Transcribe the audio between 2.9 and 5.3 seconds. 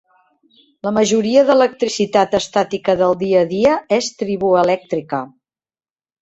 del dia a dia és triboelèctrica.